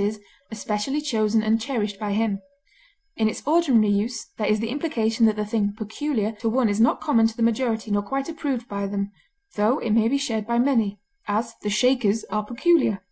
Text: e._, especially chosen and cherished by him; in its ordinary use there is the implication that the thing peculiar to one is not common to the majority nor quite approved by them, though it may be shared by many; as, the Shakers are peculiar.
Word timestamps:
e._, 0.00 0.18
especially 0.52 1.00
chosen 1.00 1.42
and 1.42 1.60
cherished 1.60 1.98
by 1.98 2.12
him; 2.12 2.40
in 3.16 3.28
its 3.28 3.42
ordinary 3.44 3.88
use 3.88 4.28
there 4.38 4.46
is 4.46 4.60
the 4.60 4.68
implication 4.68 5.26
that 5.26 5.34
the 5.34 5.44
thing 5.44 5.74
peculiar 5.76 6.30
to 6.30 6.48
one 6.48 6.68
is 6.68 6.80
not 6.80 7.00
common 7.00 7.26
to 7.26 7.36
the 7.36 7.42
majority 7.42 7.90
nor 7.90 8.00
quite 8.00 8.28
approved 8.28 8.68
by 8.68 8.86
them, 8.86 9.10
though 9.56 9.80
it 9.80 9.90
may 9.90 10.06
be 10.06 10.16
shared 10.16 10.46
by 10.46 10.56
many; 10.56 11.00
as, 11.26 11.56
the 11.62 11.68
Shakers 11.68 12.22
are 12.26 12.44
peculiar. 12.44 13.02